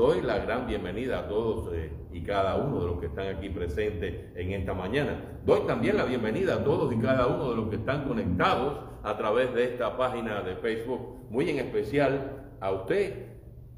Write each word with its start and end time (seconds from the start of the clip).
doy 0.00 0.22
la 0.22 0.38
gran 0.38 0.66
bienvenida 0.66 1.18
a 1.18 1.28
todos 1.28 1.74
eh, 1.74 1.92
y 2.10 2.22
cada 2.22 2.56
uno 2.56 2.80
de 2.80 2.86
los 2.86 3.00
que 3.00 3.06
están 3.06 3.36
aquí 3.36 3.50
presentes 3.50 4.34
en 4.34 4.52
esta 4.52 4.72
mañana. 4.72 5.42
Doy 5.44 5.60
también 5.66 5.98
la 5.98 6.06
bienvenida 6.06 6.54
a 6.54 6.64
todos 6.64 6.90
y 6.90 6.96
cada 6.96 7.26
uno 7.26 7.50
de 7.50 7.56
los 7.56 7.68
que 7.68 7.76
están 7.76 8.08
conectados 8.08 8.78
a 9.02 9.18
través 9.18 9.52
de 9.52 9.64
esta 9.64 9.98
página 9.98 10.40
de 10.40 10.56
Facebook, 10.56 11.26
muy 11.28 11.50
en 11.50 11.58
especial 11.58 12.46
a 12.60 12.72
usted 12.72 13.26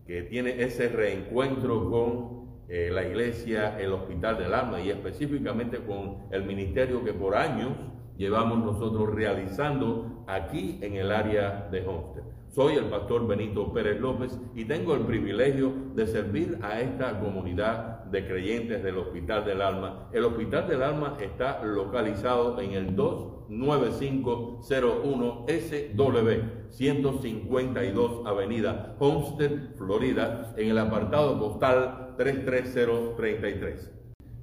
que 0.07 0.23
tiene 0.23 0.63
ese 0.63 0.91
reencuentro 0.91 1.91
con 1.91 2.43
eh, 2.69 2.91
la 2.93 3.03
iglesia, 3.03 3.77
el 3.81 3.93
Hospital 3.93 4.39
del 4.39 4.55
Alma 4.55 4.81
y 4.81 4.91
específicamente 4.91 5.79
con 5.79 6.29
el 6.31 6.45
ministerio 6.45 7.03
que 7.03 7.15
por 7.15 7.35
años 7.35 7.73
llevamos 8.17 8.59
nosotros 8.65 9.13
realizando 9.13 10.23
aquí 10.29 10.79
en 10.83 10.95
el 10.95 11.11
área 11.11 11.69
de 11.73 11.85
Homestead. 11.85 12.42
Soy 12.53 12.75
el 12.75 12.85
pastor 12.85 13.27
Benito 13.27 13.73
Pérez 13.73 13.99
López 13.99 14.39
y 14.55 14.67
tengo 14.67 14.95
el 14.95 15.07
privilegio 15.07 15.73
de 15.95 16.07
servir 16.07 16.59
a 16.61 16.83
esta 16.83 17.19
comunidad 17.19 18.05
de 18.05 18.27
creyentes 18.27 18.83
del 18.83 18.99
Hospital 18.99 19.47
del 19.47 19.63
Alma. 19.63 20.11
El 20.13 20.27
Hospital 20.27 20.69
del 20.69 20.83
Alma 20.83 21.17
está 21.19 21.65
localizado 21.65 22.61
en 22.61 22.73
el 22.73 22.95
29501 22.95 25.47
SW 25.49 26.69
152 26.69 28.27
Avenida 28.27 28.97
Homestead, 28.99 29.75
Florida, 29.79 30.53
en 30.59 30.69
el 30.69 30.77
apartado 30.77 31.39
postal 31.39 32.13
33033. 32.19 33.91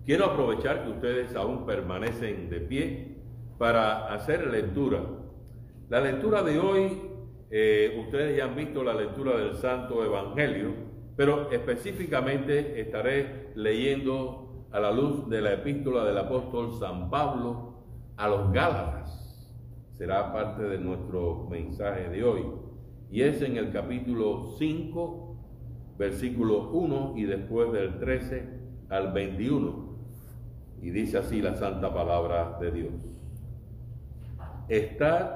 Quiero 0.04 0.26
aprovechar 0.26 0.84
que 0.84 0.90
ustedes 0.90 1.36
aún 1.36 1.68
permanecen 1.68 2.50
de 2.50 2.60
pie 2.60 3.18
para 3.60 4.12
hacer 4.12 4.48
lectura. 4.48 5.04
La 5.90 6.02
lectura 6.02 6.42
de 6.42 6.58
hoy 6.58 7.09
eh, 7.52 8.00
ustedes 8.06 8.38
ya 8.38 8.46
han 8.46 8.56
visto 8.56 8.84
la 8.84 8.94
lectura 8.94 9.38
del 9.38 9.56
Santo 9.56 10.04
Evangelio, 10.06 10.74
pero 11.16 11.52
específicamente 11.52 12.80
estaré 12.80 13.52
leyendo 13.56 14.68
a 14.72 14.80
la 14.80 14.92
luz 14.92 15.28
de 15.30 15.42
la 15.42 15.54
epístola 15.54 16.06
del 16.06 16.18
apóstol 16.18 16.74
San 16.80 17.10
Pablo 17.10 17.74
a 18.18 18.28
los 18.28 18.52
Gálatas. 18.52 19.26
Será 19.98 20.32
parte 20.32 20.64
de 20.64 20.78
nuestro 20.78 21.48
mensaje 21.50 22.10
de 22.10 22.24
hoy. 22.24 22.46
Y 23.12 23.24
es 23.24 23.42
en 23.42 23.58
el 23.58 23.72
capítulo 23.72 24.56
5, 24.58 25.36
versículo 25.98 26.70
1 26.70 27.14
y 27.18 27.24
después 27.24 27.72
del 27.72 27.98
13 28.00 28.48
al 28.90 29.12
21. 29.12 29.90
Y 30.82 30.92
dice 30.92 31.18
así 31.18 31.42
la 31.42 31.56
santa 31.56 31.94
palabra 31.94 32.58
de 32.62 32.72
Dios. 32.72 32.94
Estad 34.70 35.32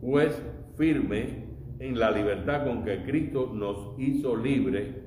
pues 0.00 0.42
firme 0.76 1.43
en 1.78 1.98
la 1.98 2.10
libertad 2.10 2.64
con 2.64 2.84
que 2.84 3.02
Cristo 3.04 3.50
nos 3.52 3.98
hizo 3.98 4.36
libre 4.36 5.02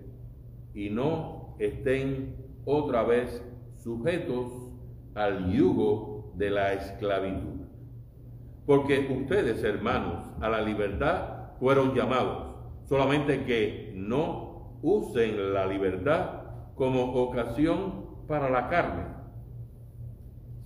y 0.73 0.89
no 0.89 1.55
estén 1.59 2.35
otra 2.65 3.03
vez 3.03 3.41
sujetos 3.77 4.51
al 5.15 5.51
yugo 5.51 6.33
de 6.35 6.49
la 6.49 6.73
esclavitud. 6.73 7.65
Porque 8.65 9.07
ustedes, 9.09 9.63
hermanos, 9.63 10.25
a 10.41 10.49
la 10.49 10.61
libertad 10.61 11.53
fueron 11.59 11.95
llamados, 11.95 12.55
solamente 12.85 13.45
que 13.45 13.93
no 13.95 14.77
usen 14.81 15.53
la 15.53 15.65
libertad 15.65 16.43
como 16.75 17.13
ocasión 17.13 18.05
para 18.27 18.49
la 18.49 18.67
carne, 18.69 19.05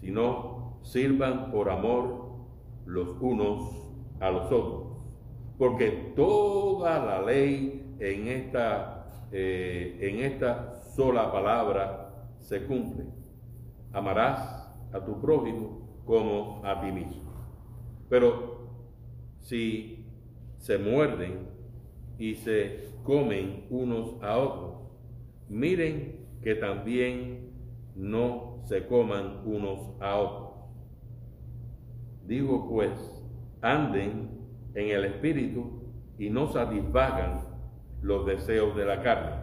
sino 0.02 0.80
sirvan 0.82 1.52
por 1.52 1.70
amor 1.70 2.22
los 2.86 3.16
unos 3.22 3.88
a 4.20 4.32
los 4.32 4.52
otros 4.52 4.91
porque 5.62 5.92
toda 6.16 6.98
la 7.06 7.22
ley 7.22 7.96
en 8.00 8.28
esta, 8.30 9.06
eh, 9.32 9.96
en 10.02 10.22
esta 10.22 10.74
sola 10.96 11.32
palabra 11.32 12.26
se 12.40 12.66
cumple. 12.66 13.06
Amarás 13.94 14.74
a 14.92 15.06
tu 15.06 15.22
prójimo 15.22 16.02
como 16.04 16.66
a 16.66 16.82
ti 16.82 16.92
mismo. 16.92 17.32
Pero 18.10 18.70
si 19.38 20.04
se 20.58 20.80
muerden 20.80 21.48
y 22.18 22.34
se 22.34 22.96
comen 23.04 23.68
unos 23.70 24.16
a 24.24 24.40
otros, 24.40 24.78
miren 25.48 26.26
que 26.42 26.56
también 26.56 27.52
no 27.96 28.64
se 28.64 28.88
coman 28.88 29.44
unos 29.46 29.92
a 30.00 30.16
otros. 30.16 30.54
Digo 32.26 32.68
pues, 32.68 32.92
anden 33.62 34.41
en 34.76 34.90
el 34.90 35.06
espíritu 35.06 35.82
y 36.18 36.30
no 36.30 36.48
satisfagan 36.48 37.42
los 38.02 38.26
deseos 38.26 38.76
de 38.76 38.86
la 38.86 39.02
carne. 39.02 39.36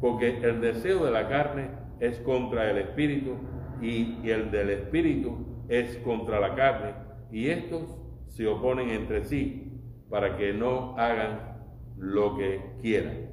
Porque 0.00 0.38
el 0.38 0.60
deseo 0.60 1.04
de 1.04 1.10
la 1.10 1.28
carne 1.28 1.70
es 2.00 2.18
contra 2.20 2.70
el 2.70 2.78
espíritu 2.78 3.34
y, 3.80 4.28
el 4.28 4.50
del 4.50 4.70
espíritu 4.70 5.64
es 5.68 5.96
contra 5.98 6.40
la 6.40 6.54
carne 6.54 6.94
y 7.30 7.48
estos 7.48 7.98
se 8.28 8.46
oponen 8.46 8.90
entre 8.90 9.24
sí 9.24 9.80
para 10.08 10.36
que 10.36 10.52
no 10.52 10.96
hagan 10.96 11.56
lo 11.96 12.36
que 12.36 12.60
quieran. 12.82 13.30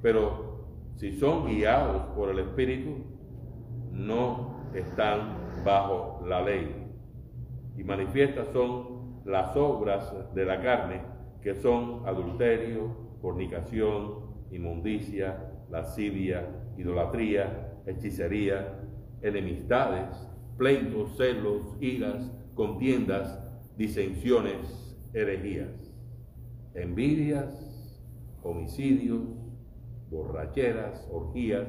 Pero 0.00 0.66
si 0.96 1.12
son 1.12 1.46
guiados 1.46 2.14
por 2.14 2.30
el 2.30 2.38
espíritu, 2.38 3.04
no 3.92 4.70
están 4.74 5.36
bajo 5.64 6.24
la 6.26 6.42
ley. 6.42 6.74
Y 7.76 7.84
manifiestas 7.84 8.48
son 8.52 8.97
las 9.28 9.54
obras 9.56 10.10
de 10.34 10.44
la 10.46 10.62
carne, 10.62 11.02
que 11.42 11.54
son 11.54 12.02
adulterio, 12.06 12.96
fornicación, 13.20 14.20
inmundicia, 14.50 15.52
lascivia, 15.70 16.48
idolatría, 16.78 17.74
hechicería, 17.86 18.80
enemistades, 19.20 20.26
pleitos, 20.56 21.14
celos, 21.18 21.76
iras, 21.78 22.32
contiendas, 22.54 23.38
disensiones, 23.76 24.98
herejías, 25.12 25.92
envidias, 26.74 28.02
homicidios, 28.42 29.20
borracheras, 30.10 31.06
orgías 31.12 31.68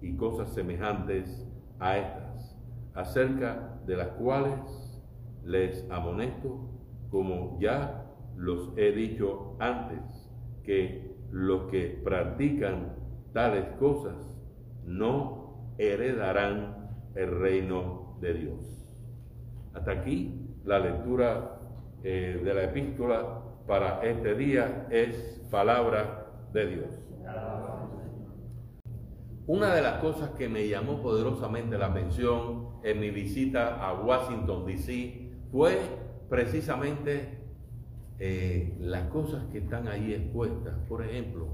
y 0.00 0.16
cosas 0.16 0.54
semejantes 0.54 1.46
a 1.78 1.98
estas, 1.98 2.56
acerca 2.94 3.78
de 3.86 3.96
las 3.96 4.08
cuales 4.12 4.60
les 5.44 5.84
amonesto 5.90 6.65
como 7.10 7.58
ya 7.60 8.06
los 8.36 8.72
he 8.76 8.92
dicho 8.92 9.56
antes, 9.58 10.00
que 10.62 11.16
los 11.30 11.70
que 11.70 12.00
practican 12.02 12.96
tales 13.32 13.66
cosas 13.78 14.16
no 14.84 15.74
heredarán 15.78 16.90
el 17.14 17.38
reino 17.38 18.16
de 18.20 18.34
Dios. 18.34 18.88
Hasta 19.74 19.92
aquí 19.92 20.56
la 20.64 20.78
lectura 20.78 21.60
eh, 22.02 22.40
de 22.42 22.54
la 22.54 22.64
epístola 22.64 23.42
para 23.66 24.02
este 24.02 24.34
día 24.34 24.86
es 24.90 25.46
palabra 25.50 26.26
de 26.52 26.66
Dios. 26.66 27.06
Una 29.48 29.72
de 29.74 29.80
las 29.80 30.00
cosas 30.00 30.30
que 30.30 30.48
me 30.48 30.66
llamó 30.66 31.00
poderosamente 31.00 31.78
la 31.78 31.86
atención 31.86 32.80
en 32.82 32.98
mi 32.98 33.10
visita 33.10 33.76
a 33.76 33.94
Washington, 33.94 34.66
D.C., 34.66 35.30
fue 35.52 35.78
precisamente 36.28 37.38
eh, 38.18 38.74
las 38.80 39.08
cosas 39.08 39.44
que 39.52 39.58
están 39.58 39.88
ahí 39.88 40.14
expuestas. 40.14 40.74
Por 40.88 41.04
ejemplo, 41.04 41.48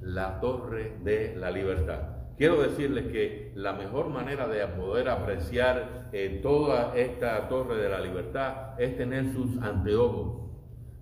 la 0.00 0.40
Torre 0.40 0.92
de 1.02 1.34
la 1.36 1.50
Libertad. 1.50 2.00
Quiero 2.36 2.62
decirles 2.62 3.06
que 3.12 3.52
la 3.54 3.74
mejor 3.74 4.08
manera 4.08 4.48
de 4.48 4.66
poder 4.66 5.08
apreciar 5.08 6.08
eh, 6.12 6.40
toda 6.42 6.96
esta 6.96 7.48
Torre 7.48 7.76
de 7.76 7.88
la 7.88 8.00
Libertad 8.00 8.80
es 8.80 8.96
tener 8.96 9.32
sus 9.32 9.56
anteojos 9.62 10.50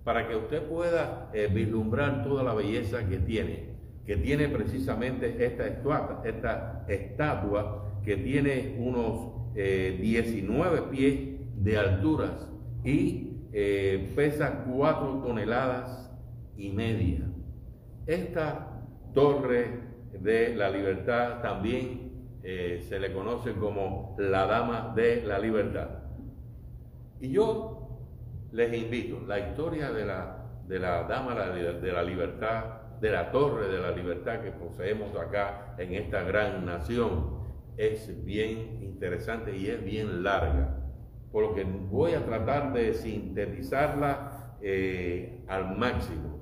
para 0.03 0.27
que 0.27 0.35
usted 0.35 0.63
pueda 0.63 1.29
eh, 1.33 1.49
vislumbrar 1.51 2.23
toda 2.23 2.43
la 2.43 2.53
belleza 2.53 3.07
que 3.07 3.17
tiene, 3.17 3.69
que 4.05 4.17
tiene 4.17 4.49
precisamente 4.49 5.45
esta 5.45 5.67
estatua, 5.67 6.21
esta 6.25 6.85
estatua 6.87 7.99
que 8.03 8.17
tiene 8.17 8.75
unos 8.79 9.31
19 9.53 10.81
pies 10.89 11.19
de 11.55 11.77
alturas 11.77 12.52
y 12.83 13.33
eh, 13.53 14.11
pesa 14.15 14.63
cuatro 14.65 15.21
toneladas 15.25 16.11
y 16.57 16.69
media. 16.71 17.21
Esta 18.05 18.81
torre 19.13 19.79
de 20.19 20.55
la 20.55 20.69
libertad 20.69 21.41
también 21.41 22.39
eh, 22.43 22.83
se 22.87 22.99
le 22.99 23.13
conoce 23.13 23.53
como 23.53 24.15
la 24.19 24.45
dama 24.45 24.93
de 24.95 25.23
la 25.23 25.39
libertad. 25.39 25.89
Y 27.21 27.29
yo 27.31 27.99
les 28.51 28.73
invito, 28.73 29.21
la 29.25 29.39
historia 29.39 29.91
de 29.91 30.05
la, 30.05 30.45
de 30.67 30.79
la 30.79 31.03
dama 31.03 31.35
de 31.35 31.91
la 31.91 32.03
libertad, 32.03 32.81
de 32.99 33.11
la 33.11 33.31
torre 33.31 33.67
de 33.67 33.79
la 33.79 33.91
libertad 33.91 34.41
que 34.41 34.51
poseemos 34.51 35.15
acá 35.15 35.75
en 35.77 35.93
esta 35.93 36.23
gran 36.23 36.65
nación, 36.65 37.43
es 37.77 38.23
bien 38.25 38.79
interesante 38.81 39.55
y 39.55 39.67
es 39.67 39.83
bien 39.83 40.23
larga 40.23 40.82
por 41.33 41.43
lo 41.43 41.55
que 41.55 41.63
voy 41.63 42.13
a 42.13 42.23
tratar 42.23 42.71
de 42.73 42.93
sintetizarla 42.93 44.55
eh, 44.61 45.43
al 45.47 45.75
máximo. 45.75 46.39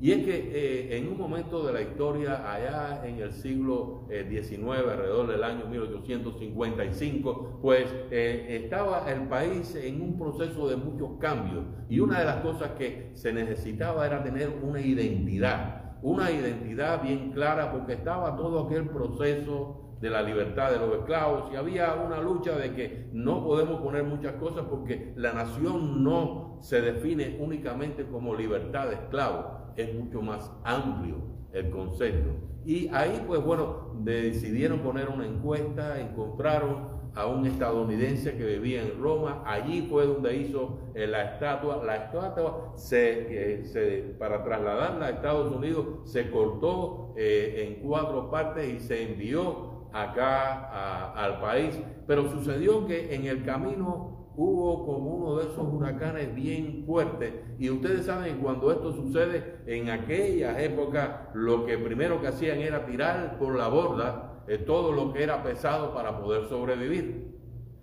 Y 0.00 0.12
es 0.12 0.24
que 0.24 0.34
eh, 0.34 0.96
en 0.96 1.08
un 1.08 1.18
momento 1.18 1.62
de 1.66 1.74
la 1.74 1.82
historia, 1.82 2.50
allá 2.50 3.06
en 3.06 3.16
el 3.18 3.32
siglo 3.32 4.06
XIX, 4.08 4.62
eh, 4.62 4.90
alrededor 4.92 5.26
del 5.26 5.44
año 5.44 5.66
1855, 5.66 7.58
pues 7.60 7.84
estaba 8.10 9.12
el 9.12 9.28
país 9.28 9.74
en 9.74 10.00
un 10.00 10.18
proceso 10.18 10.66
de 10.70 10.76
muchos 10.76 11.18
cambios. 11.20 11.66
Y 11.90 12.00
una 12.00 12.20
de 12.20 12.24
las 12.24 12.36
cosas 12.36 12.70
que 12.78 13.10
se 13.12 13.34
necesitaba 13.34 14.06
era 14.06 14.22
tener 14.22 14.48
una 14.62 14.80
identidad, 14.80 15.98
una 16.00 16.30
identidad 16.30 17.02
bien 17.02 17.32
clara, 17.32 17.70
porque 17.70 17.92
estaba 17.92 18.34
todo 18.36 18.64
aquel 18.64 18.88
proceso 18.88 19.89
de 20.00 20.10
la 20.10 20.22
libertad 20.22 20.70
de 20.70 20.78
los 20.78 20.94
esclavos. 20.98 21.52
Y 21.52 21.56
había 21.56 21.94
una 21.94 22.20
lucha 22.20 22.56
de 22.56 22.72
que 22.72 23.08
no 23.12 23.44
podemos 23.44 23.80
poner 23.80 24.04
muchas 24.04 24.34
cosas 24.34 24.64
porque 24.68 25.12
la 25.16 25.32
nación 25.32 26.02
no 26.02 26.58
se 26.60 26.80
define 26.80 27.36
únicamente 27.40 28.06
como 28.06 28.34
libertad 28.34 28.88
de 28.88 28.94
esclavos, 28.94 29.46
es 29.76 29.94
mucho 29.94 30.22
más 30.22 30.50
amplio 30.64 31.16
el 31.52 31.70
concepto. 31.70 32.30
Y 32.64 32.88
ahí 32.88 33.22
pues 33.26 33.42
bueno, 33.42 33.94
decidieron 34.00 34.80
poner 34.80 35.08
una 35.08 35.26
encuesta, 35.26 36.00
encontraron 36.00 37.00
a 37.14 37.26
un 37.26 37.46
estadounidense 37.46 38.36
que 38.36 38.44
vivía 38.44 38.82
en 38.82 39.00
Roma, 39.00 39.42
allí 39.44 39.86
fue 39.90 40.06
donde 40.06 40.36
hizo 40.36 40.78
eh, 40.94 41.06
la 41.06 41.32
estatua, 41.32 41.82
la 41.84 41.96
estatua 41.96 42.72
se, 42.76 43.62
eh, 43.62 44.14
para 44.18 44.44
trasladarla 44.44 45.06
a 45.06 45.10
Estados 45.10 45.52
Unidos 45.52 45.86
se 46.04 46.30
cortó 46.30 47.12
eh, 47.16 47.66
en 47.66 47.86
cuatro 47.86 48.30
partes 48.30 48.68
y 48.68 48.78
se 48.78 49.10
envió 49.10 49.69
acá 49.92 51.12
al 51.12 51.40
país, 51.40 51.78
pero 52.06 52.30
sucedió 52.30 52.86
que 52.86 53.14
en 53.14 53.26
el 53.26 53.44
camino 53.44 54.20
hubo 54.36 54.86
como 54.86 55.16
uno 55.16 55.36
de 55.36 55.44
esos 55.44 55.66
huracanes 55.70 56.34
bien 56.34 56.84
fuertes 56.86 57.34
y 57.58 57.68
ustedes 57.68 58.06
saben 58.06 58.38
cuando 58.38 58.70
esto 58.70 58.92
sucede 58.92 59.56
en 59.66 59.90
aquellas 59.90 60.58
épocas 60.58 61.10
lo 61.34 61.66
que 61.66 61.76
primero 61.76 62.20
que 62.20 62.28
hacían 62.28 62.58
era 62.60 62.86
tirar 62.86 63.38
por 63.38 63.56
la 63.56 63.68
borda 63.68 64.44
eh, 64.46 64.58
todo 64.58 64.92
lo 64.92 65.12
que 65.12 65.22
era 65.22 65.42
pesado 65.42 65.92
para 65.92 66.20
poder 66.20 66.48
sobrevivir. 66.48 67.38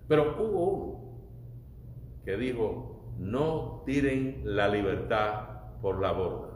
Pero 0.07 0.35
hubo 0.39 0.63
uno 0.63 0.97
que 2.25 2.37
dijo, 2.37 3.13
no 3.19 3.83
tiren 3.85 4.41
la 4.43 4.67
libertad 4.67 5.79
por 5.81 6.01
la 6.01 6.11
borda. 6.11 6.47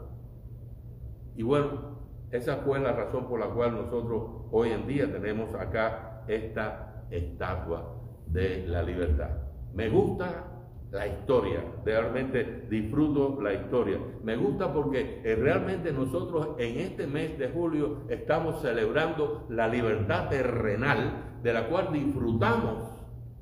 Y 1.36 1.42
bueno, 1.42 1.98
esa 2.30 2.58
fue 2.58 2.78
la 2.80 2.92
razón 2.92 3.26
por 3.28 3.40
la 3.40 3.46
cual 3.46 3.74
nosotros 3.74 4.41
hoy 4.52 4.70
en 4.70 4.86
día 4.86 5.10
tenemos 5.10 5.52
acá 5.54 6.22
esta 6.28 7.06
estatua 7.10 7.96
de 8.26 8.66
la 8.68 8.82
libertad. 8.82 9.30
Me 9.74 9.88
gusta 9.88 10.44
la 10.92 11.06
historia, 11.06 11.64
realmente 11.84 12.66
disfruto 12.68 13.40
la 13.40 13.54
historia. 13.54 13.98
Me 14.22 14.36
gusta 14.36 14.72
porque 14.72 15.22
eh, 15.24 15.34
realmente 15.36 15.90
nosotros 15.90 16.50
en 16.58 16.78
este 16.78 17.06
mes 17.06 17.38
de 17.38 17.48
julio 17.48 18.02
estamos 18.10 18.60
celebrando 18.60 19.46
la 19.48 19.68
libertad 19.68 20.28
terrenal 20.28 21.38
de 21.42 21.52
la 21.52 21.68
cual 21.68 21.92
disfrutamos 21.92 22.90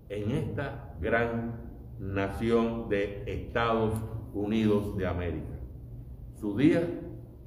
en 0.09 0.31
esta 0.31 0.95
gran 1.01 1.71
nación 1.99 2.89
de 2.89 3.25
Estados 3.27 3.95
Unidos 4.33 4.97
de 4.97 5.09
América. 5.09 5.59
Su 6.41 6.57
día 6.57 6.83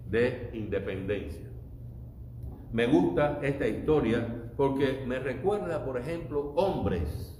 de 0.10 0.50
independencia. 0.54 1.53
Me 2.74 2.88
gusta 2.88 3.40
esta 3.44 3.68
historia 3.68 4.50
porque 4.58 5.04
me 5.06 5.20
recuerda, 5.20 5.86
por 5.86 5.96
ejemplo, 6.00 6.54
hombres 6.56 7.40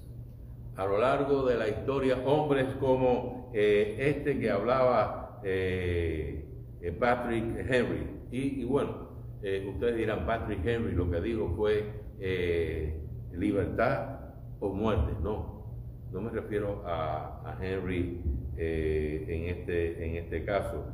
a 0.76 0.86
lo 0.86 1.00
largo 1.00 1.44
de 1.44 1.58
la 1.58 1.68
historia, 1.68 2.20
hombres 2.24 2.68
como 2.80 3.50
eh, 3.52 3.96
este 3.98 4.40
que 4.40 4.52
hablaba 4.52 5.40
eh, 5.44 6.46
eh, 6.82 6.92
Patrick 6.92 7.44
Henry. 7.68 8.08
Y, 8.32 8.64
bueno, 8.64 9.10
ustedes 9.42 9.98
dirán, 9.98 10.26
Patrick 10.28 10.64
Henry 10.66 10.94
lo 10.94 11.10
que 11.10 11.20
dijo 11.20 11.52
fue 11.56 11.84
libertad 13.32 14.20
o 14.60 14.70
muerte. 14.70 15.14
No, 15.24 15.66
no 16.12 16.22
me 16.22 16.30
refiero 16.30 16.84
a, 16.86 17.42
a 17.44 17.58
Henry 17.60 18.22
en, 18.56 19.46
este, 19.50 20.06
en 20.06 20.16
este 20.18 20.46
caso. 20.46 20.86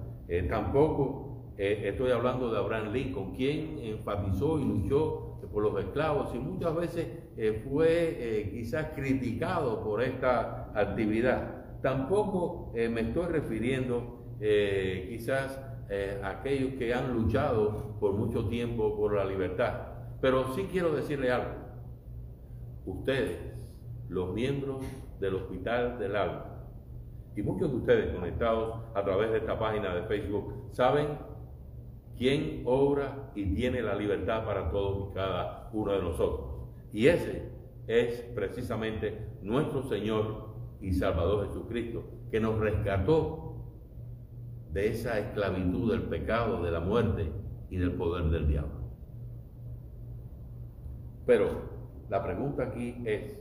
tampoco 0.50 1.29
eh, 1.61 1.89
estoy 1.89 2.11
hablando 2.11 2.50
de 2.50 2.57
Abraham 2.57 2.94
Lincoln, 2.94 3.35
quien 3.35 3.79
enfatizó 3.79 4.57
y 4.61 4.63
luchó 4.63 5.41
por 5.51 5.61
los 5.61 5.77
esclavos 5.77 6.33
y 6.33 6.39
muchas 6.39 6.73
veces 6.73 7.07
eh, 7.35 7.65
fue 7.69 8.15
eh, 8.17 8.50
quizás 8.50 8.94
criticado 8.95 9.83
por 9.83 10.01
esta 10.01 10.71
actividad. 10.73 11.81
Tampoco 11.81 12.71
me 12.73 13.01
estoy 13.01 13.25
refiriendo 13.27 14.35
quizás 14.39 15.61
a 16.21 16.29
aquellos 16.29 16.73
que 16.73 16.94
han 16.94 17.13
luchado 17.13 17.97
por 18.00 18.13
mucho 18.13 18.47
tiempo 18.47 18.97
por 18.97 19.15
la 19.15 19.23
libertad. 19.23 19.73
Pero 20.21 20.53
sí 20.53 20.67
quiero 20.69 20.94
decirle 20.94 21.31
algo. 21.31 21.56
Ustedes, 22.85 23.38
los 24.09 24.33
miembros 24.33 24.85
del 25.21 25.35
Hospital 25.35 26.00
del 26.00 26.17
Alma, 26.17 26.45
y 27.35 27.41
muchos 27.41 27.71
de 27.71 27.77
ustedes 27.77 28.13
conectados 28.13 28.81
a 28.94 29.03
través 29.03 29.31
de 29.31 29.38
esta 29.38 29.57
página 29.57 29.95
de 29.95 30.03
Facebook, 30.03 30.67
saben 30.71 31.07
quien 32.19 32.63
obra 32.66 33.31
y 33.33 33.45
tiene 33.56 33.81
la 33.81 33.95
libertad 33.95 34.44
para 34.44 34.69
todos 34.69 35.10
y 35.10 35.13
cada 35.16 35.69
uno 35.71 35.94
de 35.94 36.01
nosotros. 36.01 36.50
Y 36.92 37.07
ese 37.07 37.50
es 37.88 38.21
precisamente 38.36 39.18
nuestro 39.42 39.83
Señor 39.83 40.50
y 40.81 40.92
Salvador 40.92 41.48
Jesucristo, 41.48 42.04
que 42.30 42.42
nos 42.42 42.60
rescató 42.60 43.56
de 44.74 44.89
esa 44.89 45.18
esclavitud 45.18 45.92
del 45.92 46.04
pecado, 46.04 46.62
de 46.62 46.71
la 46.71 46.81
muerte 46.81 47.31
y 47.69 47.77
del 47.77 47.94
poder 47.94 48.25
del 48.25 48.50
diablo. 48.50 48.80
Pero 51.25 51.69
la 52.10 52.21
pregunta 52.21 52.63
aquí 52.63 53.01
es, 53.06 53.39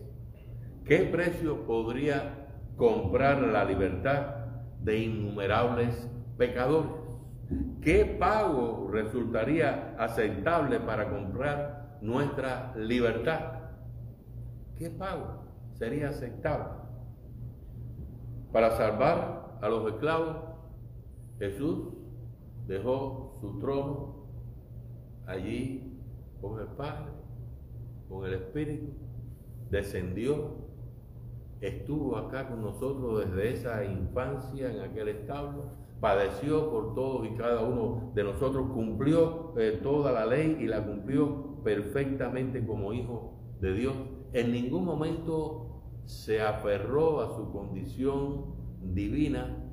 ¿qué 0.84 0.98
precio 0.98 1.66
podría 1.66 2.46
comprar 2.76 3.42
la 3.42 3.64
libertad 3.64 4.36
de 4.84 4.98
innumerables 5.00 6.08
pecadores? 6.36 7.07
¿Qué 7.80 8.04
pago 8.04 8.88
resultaría 8.90 9.94
aceptable 9.98 10.80
para 10.80 11.08
comprar 11.08 11.98
nuestra 12.02 12.74
libertad? 12.76 13.70
¿Qué 14.76 14.90
pago 14.90 15.44
sería 15.78 16.10
aceptable? 16.10 16.82
Para 18.52 18.76
salvar 18.76 19.58
a 19.62 19.68
los 19.68 19.90
esclavos, 19.92 20.36
Jesús 21.38 21.94
dejó 22.66 23.38
su 23.40 23.58
trono 23.58 24.26
allí 25.26 25.98
con 26.42 26.60
el 26.60 26.66
Padre, 26.66 27.12
con 28.08 28.26
el 28.26 28.34
Espíritu, 28.34 28.92
descendió, 29.70 30.56
estuvo 31.60 32.16
acá 32.16 32.48
con 32.48 32.60
nosotros 32.60 33.24
desde 33.24 33.54
esa 33.54 33.84
infancia 33.84 34.70
en 34.70 34.80
aquel 34.80 35.08
establo 35.08 35.87
padeció 36.00 36.70
por 36.70 36.94
todos 36.94 37.26
y 37.26 37.34
cada 37.34 37.62
uno 37.62 38.12
de 38.14 38.24
nosotros, 38.24 38.70
cumplió 38.72 39.54
eh, 39.58 39.80
toda 39.82 40.12
la 40.12 40.26
ley 40.26 40.58
y 40.60 40.66
la 40.66 40.84
cumplió 40.84 41.62
perfectamente 41.64 42.64
como 42.64 42.92
hijo 42.92 43.34
de 43.60 43.72
Dios. 43.74 43.94
En 44.32 44.52
ningún 44.52 44.84
momento 44.84 45.82
se 46.04 46.40
aferró 46.40 47.20
a 47.20 47.36
su 47.36 47.50
condición 47.50 48.54
divina 48.82 49.64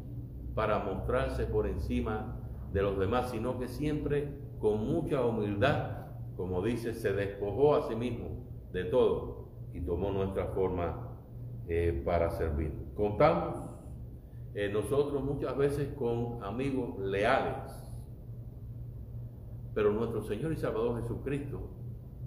para 0.55 0.79
mostrarse 0.79 1.45
por 1.45 1.67
encima 1.67 2.41
de 2.73 2.81
los 2.81 2.97
demás, 2.97 3.29
sino 3.29 3.59
que 3.59 3.67
siempre 3.67 4.37
con 4.59 4.85
mucha 4.85 5.23
humildad, 5.23 6.07
como 6.35 6.61
dice, 6.61 6.93
se 6.93 7.13
despojó 7.13 7.75
a 7.75 7.87
sí 7.87 7.95
mismo 7.95 8.45
de 8.73 8.85
todo 8.85 9.49
y 9.73 9.81
tomó 9.81 10.11
nuestra 10.11 10.47
forma 10.47 11.11
eh, 11.67 12.01
para 12.05 12.31
servir. 12.31 12.73
Contamos 12.95 13.55
eh, 14.55 14.69
nosotros 14.71 15.21
muchas 15.21 15.57
veces 15.57 15.89
con 15.97 16.41
amigos 16.41 16.97
leales. 16.99 17.73
Pero 19.73 19.91
nuestro 19.91 20.23
Señor 20.23 20.53
y 20.53 20.55
Salvador 20.55 21.01
Jesucristo, 21.01 21.69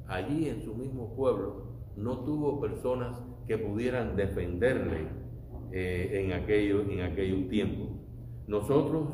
allí 0.07 0.47
en 0.47 0.63
su 0.63 0.75
mismo 0.75 1.15
pueblo, 1.17 1.69
no 1.97 2.19
tuvo 2.19 2.61
personas 2.61 3.19
que 3.47 3.57
pudieran 3.57 4.15
defenderle 4.15 5.09
eh, 5.73 6.23
en, 6.23 6.35
aquellos, 6.35 6.87
en 6.91 7.01
aquellos 7.01 7.49
tiempos. 7.49 7.89
Nosotros 8.47 9.09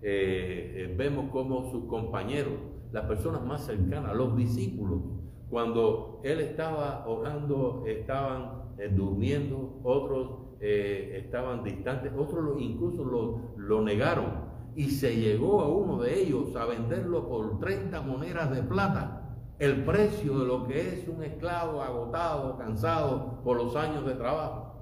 eh, 0.00 0.94
vemos 0.96 1.30
como 1.30 1.70
sus 1.70 1.84
compañeros, 1.84 2.54
las 2.92 3.04
personas 3.04 3.44
más 3.44 3.66
cercanas, 3.66 4.16
los 4.16 4.34
discípulos, 4.36 5.02
cuando 5.50 6.22
él 6.24 6.40
estaba 6.40 7.06
orando, 7.06 7.84
estaban 7.86 8.64
durmiendo, 8.96 9.78
otros 9.84 10.43
eh, 10.60 11.22
estaban 11.24 11.62
distantes, 11.64 12.12
otros 12.16 12.60
incluso 12.60 13.04
lo, 13.04 13.54
lo 13.56 13.82
negaron 13.82 14.54
y 14.76 14.90
se 14.90 15.14
llegó 15.14 15.60
a 15.60 15.68
uno 15.68 16.00
de 16.02 16.20
ellos 16.20 16.54
a 16.56 16.66
venderlo 16.66 17.28
por 17.28 17.58
30 17.60 18.00
monedas 18.02 18.54
de 18.54 18.62
plata, 18.62 19.36
el 19.58 19.84
precio 19.84 20.38
de 20.38 20.46
lo 20.46 20.66
que 20.66 20.80
es 20.80 21.08
un 21.08 21.22
esclavo 21.22 21.80
agotado, 21.80 22.58
cansado 22.58 23.40
por 23.44 23.56
los 23.56 23.76
años 23.76 24.04
de 24.04 24.14
trabajo. 24.14 24.74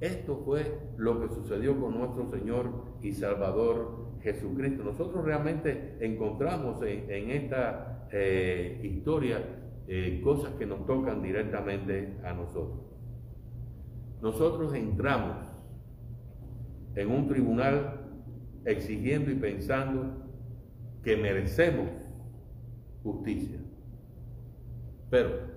Esto 0.00 0.42
fue 0.44 0.78
lo 0.96 1.20
que 1.20 1.34
sucedió 1.34 1.80
con 1.80 1.98
nuestro 1.98 2.26
Señor 2.28 2.70
y 3.02 3.12
Salvador 3.12 4.04
Jesucristo. 4.22 4.84
Nosotros 4.84 5.24
realmente 5.24 5.96
encontramos 6.00 6.80
en, 6.82 7.30
esta 7.30 8.06
eh, 8.12 8.80
historia 8.82 9.42
eh, 9.88 10.20
cosas 10.22 10.52
que 10.54 10.66
nos 10.66 10.86
tocan 10.86 11.22
directamente 11.22 12.18
a 12.24 12.32
nosotros. 12.32 12.93
Nosotros 14.20 14.74
entramos 14.74 15.36
en 16.94 17.10
un 17.10 17.28
tribunal 17.28 18.00
exigiendo 18.64 19.30
y 19.30 19.34
pensando 19.34 20.24
que 21.02 21.16
merecemos 21.16 21.90
justicia. 23.02 23.58
Pero 25.10 25.54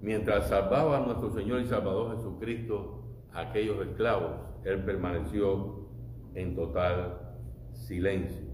Mientras 0.00 0.48
salvaba 0.48 0.96
a 0.96 1.00
nuestro 1.06 1.30
Señor 1.30 1.60
y 1.60 1.66
Salvador 1.66 2.16
Jesucristo 2.16 3.02
a 3.32 3.40
aquellos 3.40 3.86
esclavos, 3.86 4.32
Él 4.64 4.82
permaneció 4.82 5.88
en 6.34 6.56
total 6.56 7.18
silencio. 7.72 8.46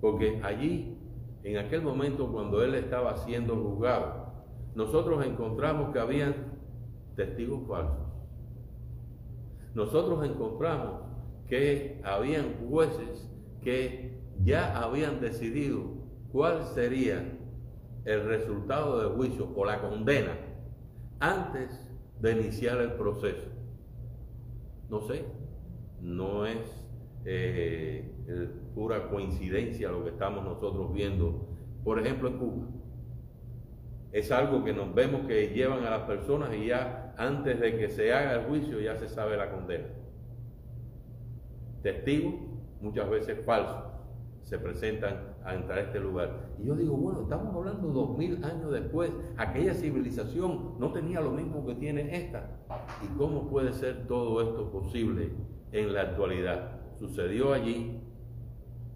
Porque 0.00 0.40
allí, 0.42 0.98
en 1.44 1.58
aquel 1.58 1.82
momento 1.82 2.30
cuando 2.32 2.62
Él 2.64 2.74
estaba 2.74 3.16
siendo 3.18 3.54
juzgado, 3.54 4.31
nosotros 4.74 5.24
encontramos 5.24 5.92
que 5.92 5.98
habían 5.98 6.34
testigos 7.16 7.66
falsos. 7.68 8.06
Nosotros 9.74 10.24
encontramos 10.24 11.02
que 11.48 12.00
habían 12.04 12.54
jueces 12.68 13.28
que 13.62 14.18
ya 14.42 14.78
habían 14.82 15.20
decidido 15.20 15.82
cuál 16.30 16.64
sería 16.64 17.38
el 18.04 18.24
resultado 18.24 19.00
del 19.00 19.16
juicio 19.16 19.48
o 19.54 19.64
la 19.64 19.80
condena 19.80 20.36
antes 21.20 21.88
de 22.20 22.32
iniciar 22.32 22.80
el 22.80 22.92
proceso. 22.92 23.48
No 24.88 25.02
sé, 25.02 25.24
no 26.00 26.46
es 26.46 26.58
eh, 27.24 28.12
pura 28.74 29.08
coincidencia 29.08 29.90
lo 29.90 30.04
que 30.04 30.10
estamos 30.10 30.44
nosotros 30.44 30.92
viendo, 30.92 31.46
por 31.84 31.98
ejemplo, 31.98 32.28
en 32.28 32.38
Cuba. 32.38 32.66
Es 34.12 34.30
algo 34.30 34.62
que 34.62 34.74
nos 34.74 34.94
vemos 34.94 35.26
que 35.26 35.48
llevan 35.48 35.84
a 35.86 35.90
las 35.90 36.02
personas 36.02 36.54
y 36.54 36.66
ya 36.66 37.14
antes 37.16 37.58
de 37.58 37.76
que 37.78 37.88
se 37.88 38.12
haga 38.12 38.34
el 38.34 38.46
juicio 38.46 38.78
ya 38.78 38.96
se 38.96 39.08
sabe 39.08 39.38
la 39.38 39.50
condena. 39.50 39.86
Testigos, 41.82 42.34
muchas 42.80 43.08
veces 43.08 43.44
falsos, 43.44 43.92
se 44.42 44.58
presentan 44.58 45.32
a 45.44 45.54
entrar 45.54 45.78
a 45.78 45.82
este 45.82 45.98
lugar. 45.98 46.50
Y 46.58 46.66
yo 46.66 46.76
digo, 46.76 46.94
bueno, 46.94 47.22
estamos 47.22 47.54
hablando 47.54 47.88
dos 47.88 48.18
mil 48.18 48.44
años 48.44 48.70
después, 48.70 49.10
aquella 49.38 49.72
civilización 49.72 50.78
no 50.78 50.92
tenía 50.92 51.20
lo 51.20 51.30
mismo 51.30 51.64
que 51.66 51.74
tiene 51.76 52.14
esta. 52.14 52.50
¿Y 53.02 53.06
cómo 53.16 53.48
puede 53.48 53.72
ser 53.72 54.06
todo 54.06 54.42
esto 54.42 54.70
posible 54.70 55.32
en 55.72 55.92
la 55.94 56.02
actualidad? 56.02 56.80
Sucedió 56.98 57.52
allí, 57.54 57.98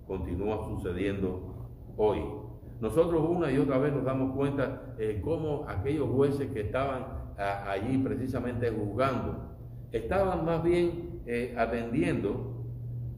continúa 0.06 0.62
sucediendo 0.64 1.54
hoy. 1.96 2.45
Nosotros 2.80 3.24
una 3.28 3.50
y 3.50 3.58
otra 3.58 3.78
vez 3.78 3.92
nos 3.92 4.04
damos 4.04 4.34
cuenta 4.34 4.94
de 4.98 5.20
cómo 5.20 5.64
aquellos 5.68 6.08
jueces 6.10 6.50
que 6.52 6.60
estaban 6.60 7.04
allí 7.38 7.98
precisamente 7.98 8.70
juzgando, 8.70 9.56
estaban 9.92 10.44
más 10.44 10.62
bien 10.62 11.20
eh, 11.26 11.54
atendiendo 11.56 12.64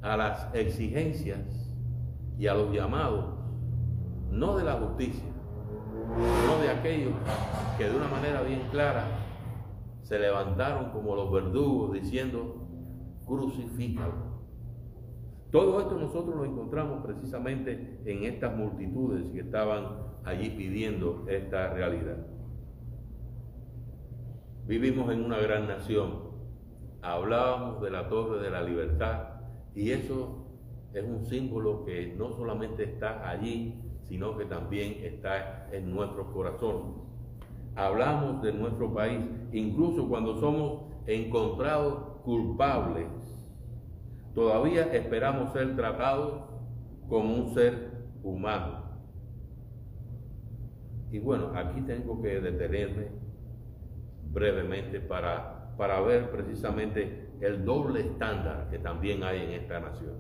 a 0.03 0.17
las 0.17 0.55
exigencias 0.55 1.41
y 2.38 2.47
a 2.47 2.55
los 2.55 2.73
llamados, 2.73 3.25
no 4.31 4.57
de 4.57 4.65
la 4.65 4.75
justicia, 4.75 5.25
no 6.47 6.62
de 6.62 6.71
aquellos 6.71 7.12
que 7.77 7.88
de 7.88 7.97
una 7.97 8.09
manera 8.09 8.43
bien 8.43 8.62
clara 8.71 9.05
se 10.03 10.19
levantaron 10.19 10.91
como 10.91 11.15
los 11.15 11.31
verdugos 11.31 11.93
diciendo, 11.93 12.67
crucifícalo. 13.27 14.27
Todo 15.50 15.81
esto 15.81 15.97
nosotros 15.97 16.37
lo 16.37 16.45
encontramos 16.45 17.05
precisamente 17.05 18.00
en 18.05 18.25
estas 18.25 18.55
multitudes 18.55 19.31
que 19.31 19.40
estaban 19.40 19.87
allí 20.25 20.50
pidiendo 20.50 21.25
esta 21.26 21.73
realidad. 21.73 22.19
Vivimos 24.67 25.11
en 25.11 25.25
una 25.25 25.38
gran 25.38 25.67
nación, 25.67 26.28
hablábamos 27.00 27.81
de 27.81 27.90
la 27.90 28.11
torre 28.11 28.43
de 28.43 28.50
la 28.50 28.62
libertad 28.62 29.40
y 29.75 29.93
eso 29.93 30.45
es 30.93 31.02
un 31.05 31.25
símbolo 31.25 31.87
que 31.87 32.14
no 32.19 32.33
solamente 32.33 32.85
está 32.85 33.26
allí, 33.31 33.81
sino 34.05 34.37
que 34.37 34.45
también 34.45 34.99
está 35.02 35.69
en 35.73 35.95
nuestros 35.95 36.26
corazones. 36.28 36.95
Hablamos 37.75 38.43
de 38.43 38.52
nuestro 38.52 38.93
país, 38.93 39.21
incluso 39.52 40.07
cuando 40.07 40.38
somos 40.40 40.83
encontrados 41.07 42.19
culpables, 42.25 43.07
todavía 44.38 44.85
esperamos 44.92 45.52
ser 45.52 45.75
tratados 45.75 46.45
como 47.09 47.35
un 47.35 47.54
ser 47.54 47.90
humano. 48.23 48.85
Y 51.11 51.18
bueno, 51.18 51.50
aquí 51.57 51.80
tengo 51.80 52.23
que 52.23 52.40
detenerme 52.40 53.09
brevemente 54.30 55.00
para, 55.00 55.75
para 55.76 56.00
ver 56.02 56.30
precisamente 56.30 57.30
el 57.40 57.64
doble 57.64 58.02
estándar 58.02 58.68
que 58.71 58.78
también 58.78 59.25
hay 59.25 59.42
en 59.42 59.50
esta 59.54 59.80
nación. 59.80 60.14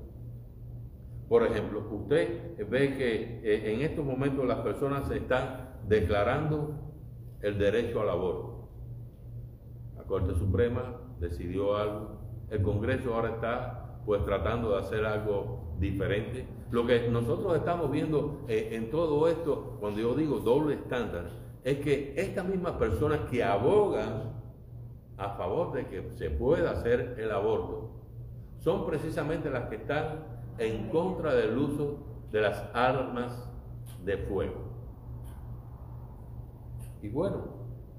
Por 1.28 1.44
ejemplo, 1.44 1.88
usted 1.88 2.56
ve 2.68 2.96
que 2.96 3.40
eh, 3.44 3.72
en 3.72 3.82
estos 3.82 4.04
momentos 4.04 4.44
las 4.44 4.58
personas 4.62 5.08
están 5.12 5.78
declarando 5.86 6.74
el 7.40 7.56
derecho 7.56 8.00
al 8.00 8.10
aborto. 8.10 8.68
La 9.96 10.02
Corte 10.02 10.34
Suprema 10.34 11.02
decidió 11.20 11.76
algo, 11.76 12.18
el 12.50 12.62
Congreso 12.62 13.14
ahora 13.14 13.34
está 13.34 13.84
pues 14.08 14.24
tratando 14.24 14.70
de 14.70 14.78
hacer 14.78 15.04
algo 15.04 15.74
diferente. 15.78 16.46
Lo 16.70 16.86
que 16.86 17.10
nosotros 17.10 17.54
estamos 17.54 17.90
viendo 17.90 18.40
eh, 18.48 18.70
en 18.72 18.90
todo 18.90 19.28
esto, 19.28 19.76
cuando 19.80 20.00
yo 20.00 20.14
digo 20.14 20.38
doble 20.38 20.76
estándar, 20.76 21.28
es 21.62 21.80
que 21.80 22.14
estas 22.16 22.46
mismas 22.46 22.72
personas 22.76 23.20
que 23.30 23.44
abogan 23.44 24.32
a 25.18 25.28
favor 25.36 25.74
de 25.74 25.88
que 25.88 26.10
se 26.12 26.30
pueda 26.30 26.70
hacer 26.70 27.16
el 27.18 27.30
aborto, 27.30 27.90
son 28.60 28.86
precisamente 28.86 29.50
las 29.50 29.68
que 29.68 29.76
están 29.76 30.24
en 30.56 30.88
contra 30.88 31.34
del 31.34 31.58
uso 31.58 31.98
de 32.32 32.40
las 32.40 32.64
armas 32.72 33.46
de 34.06 34.16
fuego. 34.16 34.72
Y 37.02 37.10
bueno, 37.10 37.44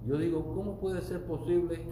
yo 0.08 0.18
digo, 0.18 0.56
¿cómo 0.56 0.80
puede 0.80 1.02
ser 1.02 1.24
posible 1.24 1.84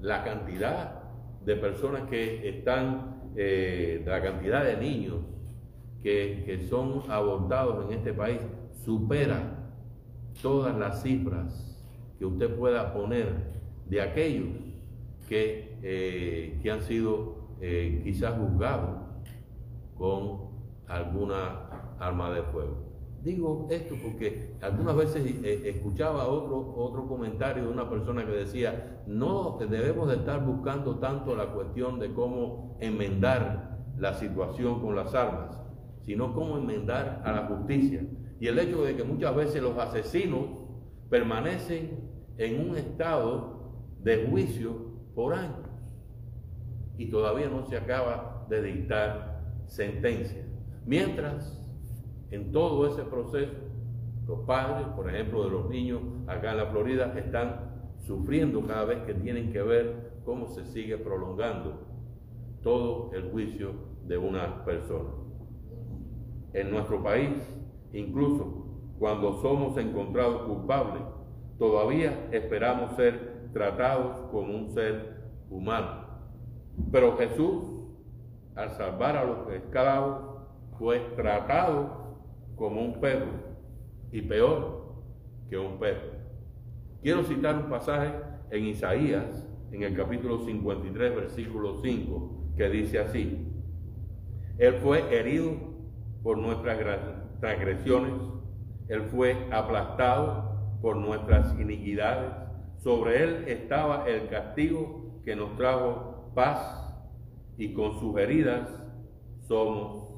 la 0.00 0.22
cantidad 0.22 1.00
de 1.44 1.56
personas 1.56 2.08
que 2.08 2.48
están, 2.48 3.13
eh, 3.36 4.02
la 4.06 4.22
cantidad 4.22 4.64
de 4.64 4.76
niños 4.76 5.16
que, 6.02 6.42
que 6.46 6.66
son 6.68 7.02
abortados 7.08 7.86
en 7.86 7.98
este 7.98 8.12
país 8.12 8.40
supera 8.84 9.72
todas 10.42 10.76
las 10.76 11.02
cifras 11.02 11.74
que 12.18 12.26
usted 12.26 12.54
pueda 12.54 12.92
poner 12.92 13.54
de 13.88 14.00
aquellos 14.00 14.48
que, 15.28 15.78
eh, 15.82 16.58
que 16.62 16.70
han 16.70 16.82
sido 16.82 17.56
eh, 17.60 18.00
quizás 18.04 18.36
juzgados 18.38 19.00
con 19.96 20.50
alguna 20.86 21.94
arma 21.98 22.30
de 22.30 22.42
fuego. 22.42 22.93
Digo 23.24 23.68
esto 23.70 23.94
porque 24.02 24.54
algunas 24.60 24.94
veces 24.96 25.24
eh, 25.42 25.62
escuchaba 25.64 26.28
otro, 26.28 26.74
otro 26.76 27.08
comentario 27.08 27.64
de 27.64 27.70
una 27.70 27.88
persona 27.88 28.26
que 28.26 28.32
decía, 28.32 29.02
no 29.06 29.56
debemos 29.58 30.08
de 30.08 30.16
estar 30.16 30.44
buscando 30.44 30.98
tanto 30.98 31.34
la 31.34 31.46
cuestión 31.46 31.98
de 31.98 32.12
cómo 32.12 32.76
enmendar 32.80 33.78
la 33.96 34.12
situación 34.12 34.82
con 34.82 34.94
las 34.94 35.14
armas, 35.14 35.58
sino 36.02 36.34
cómo 36.34 36.58
enmendar 36.58 37.22
a 37.24 37.32
la 37.32 37.46
justicia. 37.46 38.06
Y 38.40 38.46
el 38.46 38.58
hecho 38.58 38.84
de 38.84 38.94
que 38.94 39.04
muchas 39.04 39.34
veces 39.34 39.62
los 39.62 39.78
asesinos 39.78 40.44
permanecen 41.08 42.10
en 42.36 42.68
un 42.68 42.76
estado 42.76 43.72
de 44.02 44.26
juicio 44.26 44.92
por 45.14 45.32
años 45.32 45.66
y 46.98 47.06
todavía 47.06 47.48
no 47.48 47.64
se 47.64 47.78
acaba 47.78 48.44
de 48.50 48.62
dictar 48.62 49.40
sentencia. 49.66 50.44
Mientras, 50.84 51.63
en 52.34 52.52
todo 52.52 52.86
ese 52.86 53.02
proceso, 53.02 53.52
los 54.26 54.40
padres, 54.40 54.86
por 54.96 55.08
ejemplo, 55.08 55.44
de 55.44 55.50
los 55.50 55.68
niños 55.68 56.00
acá 56.26 56.52
en 56.52 56.58
la 56.58 56.66
Florida, 56.66 57.14
están 57.16 57.92
sufriendo 57.98 58.66
cada 58.66 58.84
vez 58.84 58.98
que 59.04 59.14
tienen 59.14 59.52
que 59.52 59.62
ver 59.62 60.12
cómo 60.24 60.48
se 60.48 60.64
sigue 60.66 60.96
prolongando 60.98 61.86
todo 62.62 63.10
el 63.12 63.30
juicio 63.30 63.72
de 64.06 64.18
una 64.18 64.64
persona. 64.64 65.10
En 66.52 66.70
nuestro 66.70 67.02
país, 67.02 67.36
incluso 67.92 68.66
cuando 68.98 69.40
somos 69.42 69.76
encontrados 69.76 70.42
culpables, 70.42 71.02
todavía 71.58 72.28
esperamos 72.32 72.96
ser 72.96 73.50
tratados 73.52 74.30
como 74.30 74.54
un 74.54 74.68
ser 74.70 75.24
humano. 75.50 76.04
Pero 76.90 77.16
Jesús 77.16 77.74
al 78.54 78.70
salvar 78.70 79.16
a 79.16 79.24
los 79.24 79.48
esclavos, 79.52 80.18
fue 80.78 81.00
tratado 81.16 82.03
como 82.56 82.80
un 82.80 83.00
perro 83.00 83.32
y 84.12 84.22
peor 84.22 84.94
que 85.48 85.58
un 85.58 85.78
perro. 85.78 86.12
Quiero 87.02 87.24
citar 87.24 87.56
un 87.56 87.68
pasaje 87.68 88.12
en 88.50 88.64
Isaías, 88.66 89.46
en 89.72 89.82
el 89.82 89.96
capítulo 89.96 90.38
53, 90.38 91.16
versículo 91.16 91.80
5, 91.82 92.54
que 92.56 92.68
dice 92.68 93.00
así, 93.00 93.46
Él 94.58 94.74
fue 94.74 95.14
herido 95.14 95.52
por 96.22 96.38
nuestras 96.38 96.78
transgresiones, 97.40 98.14
Él 98.88 99.02
fue 99.02 99.36
aplastado 99.50 100.78
por 100.80 100.96
nuestras 100.96 101.58
iniquidades, 101.58 102.32
sobre 102.78 103.22
Él 103.22 103.44
estaba 103.48 104.08
el 104.08 104.28
castigo 104.28 105.20
que 105.24 105.34
nos 105.34 105.56
trajo 105.56 106.30
paz 106.34 106.80
y 107.56 107.72
con 107.72 107.98
sus 107.98 108.16
heridas 108.18 108.68
somos 109.40 110.08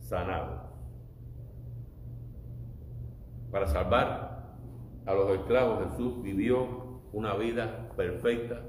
sanados. 0.00 0.63
Para 3.54 3.68
salvar 3.68 4.56
a 5.06 5.14
los 5.14 5.30
esclavos. 5.30 5.88
Jesús 5.88 6.20
vivió 6.24 7.02
una 7.12 7.34
vida 7.34 7.88
perfecta, 7.96 8.62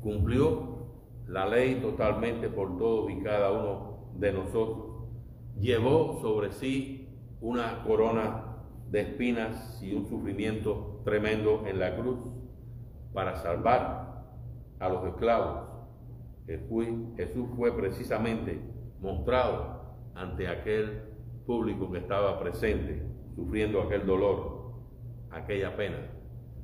cumplió 0.00 0.94
la 1.26 1.44
ley 1.44 1.74
totalmente 1.82 2.48
por 2.48 2.78
todos 2.78 3.10
y 3.10 3.20
cada 3.20 3.52
uno 3.52 4.14
de 4.14 4.32
nosotros, 4.32 5.04
llevó 5.60 6.18
sobre 6.22 6.52
sí 6.52 7.18
una 7.42 7.84
corona 7.84 8.56
de 8.90 9.02
espinas 9.02 9.78
y 9.82 9.92
un 9.94 10.08
sufrimiento 10.08 11.02
tremendo 11.04 11.64
en 11.66 11.78
la 11.78 11.94
cruz 11.94 12.18
para 13.12 13.36
salvar 13.36 14.24
a 14.78 14.88
los 14.88 15.04
esclavos. 15.04 15.68
Jesús 16.46 17.46
fue 17.58 17.76
precisamente 17.76 18.58
mostrado 19.02 19.82
ante 20.14 20.48
aquel 20.48 21.02
público 21.46 21.92
que 21.92 21.98
estaba 21.98 22.40
presente, 22.40 23.07
sufriendo 23.38 23.80
aquel 23.80 24.04
dolor, 24.04 24.72
aquella 25.30 25.76
pena, 25.76 25.98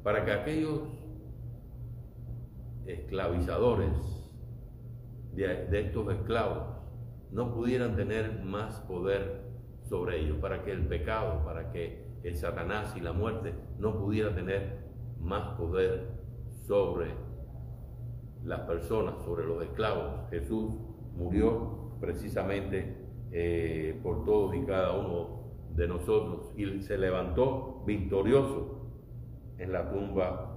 para 0.02 0.24
que 0.24 0.32
aquellos 0.32 0.80
esclavizadores 2.84 3.92
de, 5.34 5.68
estos 5.70 6.12
esclavos 6.12 6.64
no 7.30 7.54
pudieran 7.54 7.94
tener 7.94 8.42
más 8.42 8.80
poder 8.80 9.44
sobre 9.84 10.18
ellos, 10.18 10.38
para 10.38 10.64
que 10.64 10.72
el 10.72 10.84
pecado, 10.88 11.44
para 11.44 11.70
que 11.70 12.08
el 12.24 12.34
Satanás 12.34 12.92
y 12.96 13.00
la 13.00 13.12
muerte 13.12 13.54
no 13.78 13.96
pudieran 13.96 14.34
tener 14.34 14.80
más 15.20 15.56
poder 15.56 16.08
sobre 16.66 17.14
las 18.42 18.62
personas, 18.62 19.22
sobre 19.22 19.46
los 19.46 19.62
esclavos. 19.62 20.28
Jesús 20.30 20.74
murió 21.14 21.92
precisamente 22.00 22.96
eh, 23.30 24.00
por 24.02 24.24
todos 24.24 24.56
y 24.56 24.64
cada 24.64 24.92
uno 24.98 25.43
de 25.74 25.88
nosotros 25.88 26.52
y 26.56 26.80
se 26.82 26.96
levantó 26.98 27.82
victorioso 27.86 28.90
en 29.58 29.72
la 29.72 29.90
tumba 29.90 30.54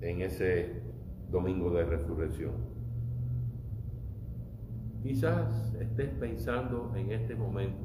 en 0.00 0.22
ese 0.22 0.82
domingo 1.30 1.70
de 1.70 1.84
resurrección. 1.84 2.52
Quizás 5.02 5.74
estés 5.80 6.10
pensando 6.14 6.92
en 6.94 7.10
este 7.12 7.34
momento, 7.34 7.84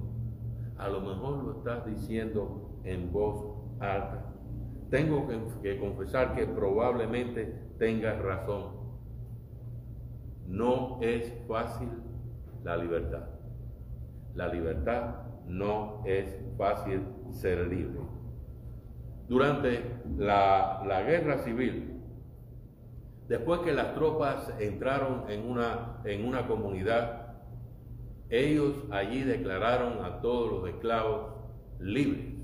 a 0.77 0.87
lo 0.89 1.01
mejor 1.01 1.43
lo 1.43 1.57
estás 1.57 1.85
diciendo 1.85 2.79
en 2.83 3.11
voz 3.11 3.57
alta. 3.79 4.33
Tengo 4.89 5.27
que, 5.61 5.79
confesar 5.79 6.35
que 6.35 6.45
probablemente 6.45 7.45
tengas 7.77 8.21
razón. 8.21 8.77
No 10.47 10.99
es 11.01 11.33
fácil 11.47 11.89
la 12.63 12.77
libertad. 12.77 13.27
La 14.33 14.47
libertad 14.47 15.26
no 15.47 16.03
es 16.05 16.37
fácil 16.57 17.01
ser 17.31 17.67
libre. 17.67 17.99
Durante 19.27 19.81
la, 20.17 21.03
guerra 21.05 21.39
civil, 21.39 22.01
después 23.27 23.61
que 23.61 23.73
las 23.73 23.93
tropas 23.93 24.53
entraron 24.59 25.29
en 25.29 25.49
una, 25.49 26.01
en 26.05 26.25
una 26.25 26.47
comunidad, 26.47 27.35
ellos 28.29 28.73
allí 28.91 29.23
declararon 29.23 30.03
a 30.03 30.21
todos 30.21 30.51
los 30.51 30.69
esclavos 30.69 31.33
libres. 31.79 32.37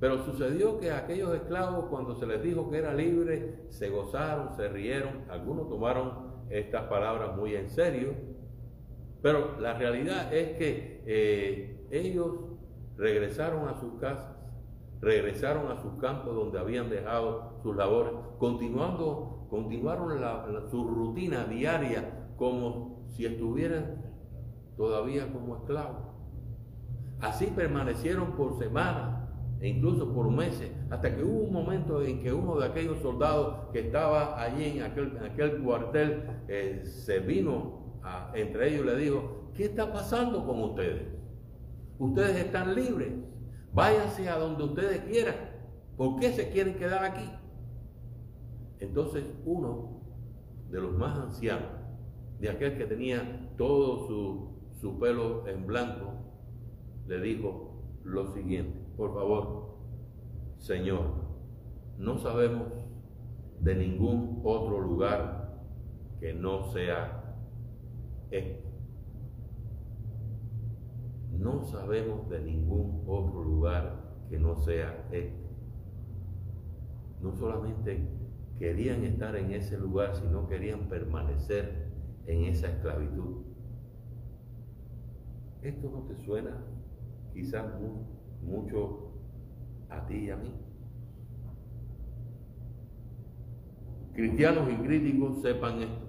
Pero 0.00 0.22
sucedió 0.24 0.78
que 0.80 0.90
aquellos 0.90 1.34
esclavos, 1.34 1.86
cuando 1.86 2.14
se 2.14 2.26
les 2.26 2.42
dijo 2.42 2.70
que 2.70 2.78
era 2.78 2.92
libre, 2.92 3.64
se 3.70 3.88
gozaron, 3.88 4.54
se 4.54 4.68
rieron. 4.68 5.24
Algunos 5.30 5.68
tomaron 5.68 6.34
estas 6.50 6.82
palabras 6.84 7.34
muy 7.36 7.54
en 7.54 7.70
serio. 7.70 8.12
Pero 9.24 9.58
la 9.58 9.72
realidad 9.72 10.34
es 10.34 10.58
que 10.58 11.02
eh, 11.06 11.88
ellos 11.90 12.28
regresaron 12.98 13.66
a 13.70 13.80
sus 13.80 13.94
casas, 13.94 14.36
regresaron 15.00 15.72
a 15.72 15.80
sus 15.80 15.94
campos 15.94 16.34
donde 16.34 16.58
habían 16.58 16.90
dejado 16.90 17.54
sus 17.62 17.74
labores, 17.74 18.12
continuando, 18.38 19.46
continuaron 19.48 20.20
su 20.70 20.86
rutina 20.86 21.44
diaria 21.44 22.28
como 22.36 23.06
si 23.16 23.24
estuvieran 23.24 24.04
todavía 24.76 25.32
como 25.32 25.56
esclavos. 25.56 26.02
Así 27.18 27.46
permanecieron 27.46 28.32
por 28.32 28.58
semanas 28.58 29.26
e 29.58 29.68
incluso 29.68 30.12
por 30.12 30.30
meses, 30.30 30.70
hasta 30.90 31.16
que 31.16 31.24
hubo 31.24 31.44
un 31.44 31.52
momento 31.54 32.02
en 32.02 32.22
que 32.22 32.30
uno 32.30 32.58
de 32.58 32.66
aquellos 32.66 32.98
soldados 32.98 33.70
que 33.72 33.86
estaba 33.86 34.38
allí 34.38 34.76
en 34.76 34.82
aquel, 34.82 35.18
aquel 35.24 35.62
cuartel 35.62 36.24
eh, 36.46 36.82
se 36.84 37.20
vino 37.20 37.83
entre 38.34 38.68
ellos 38.68 38.86
le 38.86 38.96
dijo, 38.96 39.50
¿qué 39.54 39.64
está 39.64 39.92
pasando 39.92 40.44
con 40.44 40.62
ustedes? 40.62 41.02
Ustedes 41.98 42.36
están 42.36 42.74
libres, 42.74 43.12
váyanse 43.72 44.28
a 44.28 44.38
donde 44.38 44.64
ustedes 44.64 45.00
quieran, 45.04 45.36
¿por 45.96 46.18
qué 46.20 46.32
se 46.32 46.50
quieren 46.50 46.74
quedar 46.74 47.04
aquí? 47.04 47.30
Entonces 48.80 49.24
uno 49.44 50.02
de 50.70 50.80
los 50.80 50.92
más 50.92 51.16
ancianos, 51.18 51.70
de 52.40 52.50
aquel 52.50 52.76
que 52.76 52.84
tenía 52.84 53.50
todo 53.56 54.06
su, 54.06 54.58
su 54.80 54.98
pelo 54.98 55.46
en 55.46 55.66
blanco, 55.66 56.12
le 57.06 57.20
dijo 57.20 57.82
lo 58.02 58.26
siguiente, 58.32 58.78
por 58.96 59.14
favor, 59.14 59.76
Señor, 60.58 61.24
no 61.96 62.18
sabemos 62.18 62.68
de 63.60 63.74
ningún 63.76 64.40
otro 64.44 64.80
lugar 64.80 65.62
que 66.20 66.34
no 66.34 66.64
sea 66.72 67.23
este. 68.30 68.64
No 71.38 71.64
sabemos 71.64 72.28
de 72.28 72.40
ningún 72.40 73.02
otro 73.06 73.42
lugar 73.42 74.14
que 74.28 74.38
no 74.38 74.56
sea 74.56 75.06
este. 75.10 75.44
No 77.20 77.34
solamente 77.34 78.08
querían 78.58 79.04
estar 79.04 79.36
en 79.36 79.52
ese 79.52 79.78
lugar, 79.78 80.14
sino 80.16 80.46
querían 80.46 80.88
permanecer 80.88 81.90
en 82.26 82.44
esa 82.44 82.68
esclavitud. 82.68 83.42
¿Esto 85.62 85.90
no 85.90 86.02
te 86.02 86.16
suena 86.24 86.64
quizás 87.32 87.66
mucho 88.42 89.10
a 89.90 90.06
ti 90.06 90.14
y 90.14 90.30
a 90.30 90.36
mí. 90.36 90.52
Cristianos 94.14 94.70
y 94.70 94.76
críticos 94.76 95.42
sepan 95.42 95.82
esto. 95.82 96.03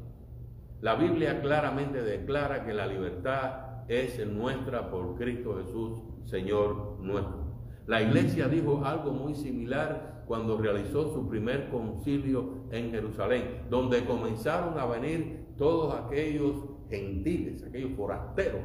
La 0.85 0.93
Biblia 0.93 1.41
claramente 1.41 2.03
declara 2.03 2.63
que 2.63 2.71
la 2.71 2.85
libertad 2.85 3.87
es 3.87 4.23
nuestra 4.27 4.91
por 4.91 5.15
Cristo 5.15 5.57
Jesús, 5.57 6.03
Señor 6.25 6.99
nuestro. 6.99 7.43
La 7.87 8.03
iglesia 8.03 8.47
dijo 8.47 8.85
algo 8.85 9.11
muy 9.11 9.33
similar 9.33 10.21
cuando 10.27 10.59
realizó 10.59 11.11
su 11.11 11.27
primer 11.27 11.69
concilio 11.69 12.67
en 12.69 12.91
Jerusalén, 12.91 13.63
donde 13.67 14.05
comenzaron 14.05 14.77
a 14.77 14.85
venir 14.85 15.47
todos 15.57 15.91
aquellos 15.95 16.53
gentiles, 16.87 17.63
aquellos 17.63 17.93
forasteros 17.97 18.61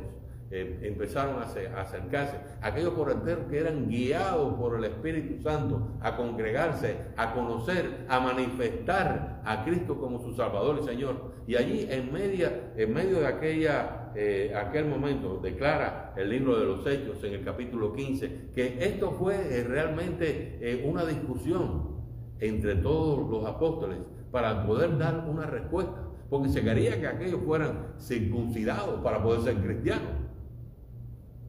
eh, 0.53 0.81
empezaron 0.83 1.37
a, 1.41 1.43
acercarse, 1.43 2.37
aquellos 2.61 2.93
enteros 3.09 3.45
que 3.49 3.61
eran 3.61 3.89
guiados 3.89 4.55
por 4.55 4.77
el 4.77 4.83
Espíritu 4.83 5.41
Santo 5.41 5.93
a 6.01 6.17
congregarse, 6.17 6.97
a 7.17 7.33
conocer, 7.35 8.05
a 8.09 8.19
manifestar 8.19 9.43
a 9.45 9.65
Cristo 9.65 9.97
como 10.01 10.19
su 10.19 10.35
Salvador 10.35 10.81
y 10.83 10.85
Señor. 10.85 11.35
Y 11.47 11.55
allí 11.55 11.87
en, 11.89 12.13
media, 12.13 12.73
en 12.77 12.93
medio 12.93 13.21
de 13.21 13.29
aquella, 13.29 14.11
eh, 14.17 14.53
aquel 14.57 14.87
momento 14.87 15.39
declara 15.41 16.15
el 16.17 16.29
libro 16.31 16.59
de 16.59 16.67
los 16.67 16.85
Hechos 16.85 17.23
en 17.23 17.35
el 17.35 17.45
capítulo 17.45 17.93
15 17.93 18.51
que 18.53 18.85
esto 18.85 19.13
fue 19.13 19.37
eh, 19.37 19.63
realmente 19.63 20.83
una 20.85 21.05
discusión 21.05 22.01
entre 22.41 22.75
todos 22.75 23.31
los 23.31 23.47
apóstoles 23.47 23.99
para 24.33 24.67
poder 24.67 24.99
dar 24.99 25.29
una 25.29 25.47
respuesta, 25.47 26.09
porque 26.29 26.49
se 26.49 26.63
quería 26.65 26.99
que 27.01 27.07
aquellos 27.07 27.41
fueran 27.47 27.95
circuncidados 28.01 29.01
para 29.01 29.23
poder 29.23 29.43
ser 29.43 29.55
cristianos 29.63 30.20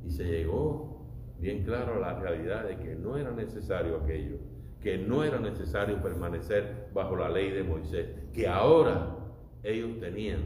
y 0.06 0.12
se 0.12 0.24
llegó 0.26 1.08
bien 1.40 1.64
claro 1.64 1.96
a 1.96 2.00
la 2.00 2.20
realidad 2.20 2.66
de 2.66 2.78
que 2.78 2.96
no 2.96 3.18
era 3.18 3.32
necesario 3.32 3.98
aquello, 3.98 4.38
que 4.80 4.98
no 4.98 5.24
era 5.24 5.40
necesario 5.40 6.02
permanecer 6.02 6.90
bajo 6.94 7.16
la 7.16 7.30
ley 7.30 7.52
de 7.52 7.64
Moisés, 7.64 8.08
que 8.34 8.48
ahora 8.48 9.16
ellos 9.64 10.00
tenían 10.00 10.42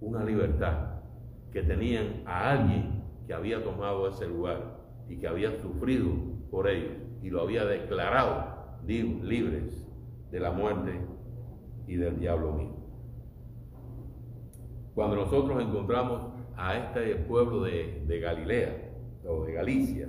una 0.00 0.24
libertad, 0.24 1.00
que 1.52 1.62
tenían 1.62 2.22
a 2.26 2.52
alguien 2.52 3.02
que 3.26 3.34
había 3.34 3.62
tomado 3.62 4.08
ese 4.08 4.26
lugar 4.26 4.78
y 5.08 5.16
que 5.16 5.26
había 5.26 5.52
sufrido 5.60 6.10
por 6.50 6.68
ellos 6.68 6.92
y 7.22 7.30
lo 7.30 7.40
había 7.42 7.64
declarado 7.64 8.56
libres 8.86 9.86
de 10.30 10.40
la 10.40 10.52
muerte 10.52 11.00
y 11.86 11.96
del 11.96 12.18
diablo 12.18 12.52
mismo. 12.52 12.76
Cuando 14.94 15.16
nosotros 15.16 15.62
encontramos 15.62 16.32
a 16.56 16.76
este 16.76 17.16
pueblo 17.16 17.62
de, 17.62 18.18
Galilea 18.20 18.85
o 19.28 19.44
de 19.44 19.52
Galicia, 19.52 20.08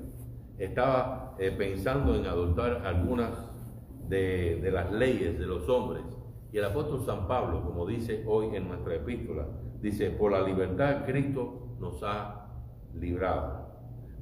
estaba 0.57 1.35
eh, 1.39 1.51
pensando 1.51 2.15
en 2.15 2.25
adoptar 2.25 2.85
algunas 2.85 3.31
de, 4.07 4.59
de 4.61 4.71
las 4.71 4.91
leyes 4.91 5.37
de 5.37 5.45
los 5.45 5.67
hombres. 5.69 6.03
Y 6.51 6.57
el 6.57 6.65
apóstol 6.65 7.05
San 7.05 7.27
Pablo, 7.27 7.63
como 7.63 7.85
dice 7.85 8.23
hoy 8.27 8.55
en 8.55 8.67
nuestra 8.67 8.95
epístola, 8.95 9.47
dice, 9.81 10.11
por 10.11 10.31
la 10.31 10.41
libertad 10.41 11.05
Cristo 11.05 11.77
nos 11.79 12.01
ha 12.03 12.49
librado. 12.93 13.67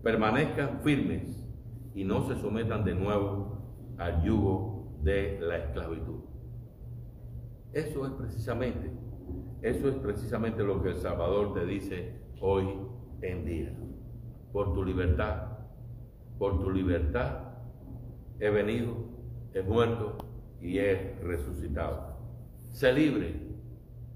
Permanezcan 0.03 0.81
firmes 0.84 1.45
y 1.93 2.03
no 2.03 2.27
se 2.27 2.36
sometan 2.41 2.84
de 2.84 2.95
nuevo 2.95 3.95
al 3.97 4.23
yugo 4.23 4.97
de 5.01 5.39
la 5.39 5.58
esclavitud. 5.58 6.19
Eso 7.71 8.05
es 8.05 8.12
precisamente, 8.13 8.91
eso 9.62 9.89
es 9.89 9.95
precisamente 9.95 10.63
lo 10.63 10.81
que 10.81 10.89
el 10.89 10.97
Salvador 10.97 11.53
te 11.53 11.65
dice 11.65 12.13
hoy 12.39 12.65
en 13.21 13.45
día. 13.45 13.77
Por 14.56 14.74
tu 14.74 14.86
libertad, 14.86 15.48
por 16.39 16.62
tu 16.62 16.72
libertad 16.72 17.39
he 18.39 18.50
venido, 18.50 18.94
he 19.54 19.62
muerto 19.62 20.15
y 20.62 20.78
he 20.78 21.20
resucitado. 21.22 22.15
Sé 22.72 22.94
libre 22.94 23.36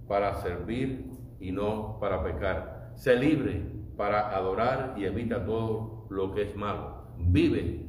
para 0.08 0.36
servir 0.36 1.12
y 1.42 1.52
no 1.52 1.98
para 2.00 2.24
pecar. 2.24 2.94
Sé 2.96 3.18
libre 3.18 3.62
para 3.98 4.34
adorar 4.34 4.96
y 4.98 5.04
evita 5.04 5.46
todo 5.46 6.08
lo 6.10 6.34
que 6.34 6.44
es 6.44 6.56
malo. 6.56 7.10
Vive 7.18 7.86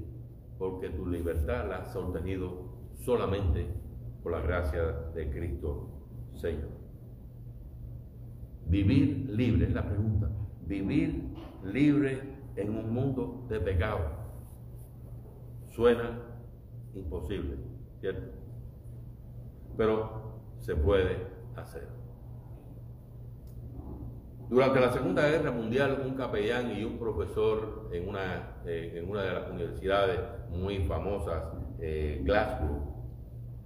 porque 0.59 0.89
tu 0.89 1.07
libertad 1.07 1.69
la 1.69 1.77
has 1.77 1.95
obtenido 1.95 2.65
solamente 2.95 3.65
por 4.25 4.33
la 4.33 4.41
gracia 4.41 4.83
de 5.15 5.31
Cristo 5.31 5.89
Señor. 6.35 6.71
Vivir 8.67 9.31
libre 9.31 9.67
es 9.67 9.73
la 9.73 9.89
pregunta. 9.89 10.29
Vivir 10.67 11.31
libre 11.63 12.39
en 12.57 12.77
un 12.77 12.93
mundo 12.93 13.47
de 13.49 13.61
pecado. 13.61 14.01
Suena 15.69 16.19
imposible, 16.95 17.57
¿cierto? 18.01 18.33
Pero 19.77 20.43
se 20.59 20.77
puede 20.77 21.27
hacer. 21.57 22.01
Durante 24.49 24.81
la 24.81 24.93
Segunda 24.93 25.29
Guerra 25.29 25.53
Mundial, 25.53 26.03
un 26.05 26.15
capellán 26.15 26.77
y 26.77 26.83
un 26.83 26.99
profesor 26.99 27.89
en 27.93 28.09
una, 28.09 28.57
eh, 28.67 28.95
en 28.97 29.09
una 29.09 29.23
de 29.23 29.33
las 29.33 29.49
universidades 29.49 30.19
muy 30.51 30.81
famosas, 30.81 31.45
eh, 31.79 32.21
Glasgow, 32.25 33.01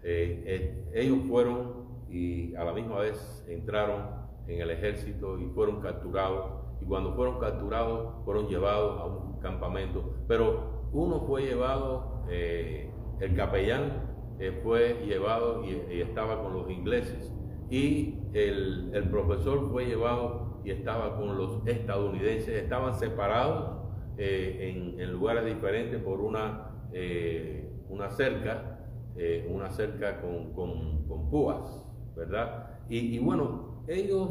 eh, 0.03 0.85
ellos 0.92 1.20
fueron 1.27 1.85
y 2.11 2.55
a 2.55 2.64
la 2.64 2.75
misma 2.75 2.99
vez 2.99 3.44
entraron 3.49 4.03
en 4.47 4.61
el 4.61 4.70
ejército 4.70 5.38
y 5.38 5.47
fueron 5.47 5.81
capturados. 5.81 6.63
Y 6.80 6.84
cuando 6.84 7.14
fueron 7.14 7.38
capturados, 7.40 8.24
fueron 8.24 8.48
llevados 8.48 9.00
a 9.00 9.04
un 9.04 9.40
campamento. 9.40 10.14
Pero 10.28 10.88
uno 10.92 11.20
fue 11.26 11.42
llevado, 11.42 12.24
el 12.28 13.34
capellán 13.37 14.14
fue 14.62 15.02
llevado 15.06 15.64
y, 15.64 16.00
estaba 16.00 16.42
con 16.42 16.54
los 16.54 16.70
ingleses. 16.70 17.32
Y 17.70 18.18
el, 18.34 18.90
el 18.92 19.08
profesor 19.10 19.70
fue 19.70 19.87
llevado 19.87 20.60
y 20.64 20.70
estaba 20.70 21.16
con 21.16 21.37
los 21.37 21.66
estadounidenses, 21.66 22.48
estaban 22.48 22.94
separados 22.94 23.84
eh, 24.16 24.96
en, 24.98 25.12
lugares 25.12 25.44
diferentes 25.44 26.00
por 26.00 26.20
una, 26.20 26.70
eh, 26.92 27.68
una 27.88 28.10
cerca, 28.10 28.87
eh, 29.16 29.46
una 29.50 29.70
cerca 29.70 30.20
con, 30.20 30.54
con, 30.54 31.30
púas, 31.30 31.84
¿verdad? 32.16 32.78
Y, 32.88 33.18
bueno, 33.18 33.82
ellos 33.88 34.30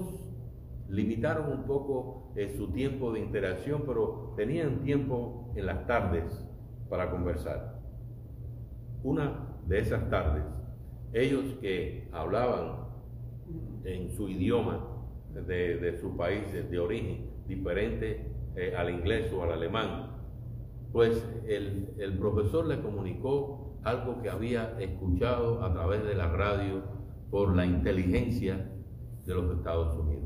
limitaron 0.90 1.52
un 1.52 1.64
poco 1.64 2.34
su 2.58 2.72
tiempo 2.72 3.12
de 3.12 3.20
interacción, 3.20 3.84
pero 3.86 4.34
tenían 4.36 4.82
tiempo 4.82 5.52
en 5.56 5.66
las 5.66 5.86
tardes 5.88 6.46
para 6.90 7.10
conversar. 7.10 7.80
Una 9.04 9.58
de 9.68 9.80
esas 9.80 10.10
tardes, 10.10 10.44
ellos 11.14 11.44
que 11.62 12.08
hablaban 12.12 12.88
en 13.84 14.10
su 14.10 14.30
idioma, 14.30 14.90
de, 15.34 15.98
su 16.00 16.16
país 16.16 16.44
de 16.54 16.80
origen, 16.80 17.30
diferente 17.48 18.32
eh, 18.56 18.74
al 18.78 18.90
inglés 18.92 19.32
o 19.34 19.44
al 19.44 19.54
alemán, 19.54 20.12
pues 20.92 21.28
el, 21.48 21.90
el, 21.98 22.18
profesor 22.20 22.68
le 22.68 22.80
comunicó 22.80 23.80
algo 23.84 24.22
que 24.22 24.30
había 24.30 24.80
escuchado 24.80 25.64
a 25.64 25.74
través 25.74 26.04
de 26.06 26.14
la 26.14 26.28
radio 26.28 26.84
por 27.32 27.56
la 27.56 27.66
inteligencia 27.66 28.70
de 29.26 29.34
los 29.34 29.58
Estados 29.58 29.98
Unidos. 29.98 30.23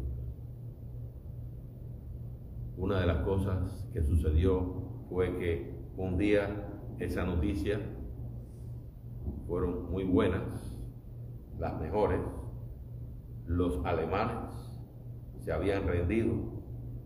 Una 2.78 3.00
de 3.00 3.08
las 3.08 3.24
cosas 3.24 3.90
que 3.92 4.04
sucedió 4.04 5.06
fue 5.10 5.36
que 5.40 5.76
un 5.98 6.16
día 6.20 6.70
esa 7.00 7.26
noticia 7.26 7.80
fueron 9.48 9.90
muy 9.90 10.04
buenas, 10.04 10.78
las 11.58 11.80
mejores, 11.82 12.22
los 13.48 13.84
alemanes 13.84 14.54
se 15.40 15.52
habían 15.52 15.88
rendido 15.88 16.36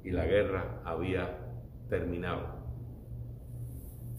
y 0.04 0.12
la 0.12 0.26
guerra 0.26 0.82
había 0.84 1.38
terminado. 1.88 2.62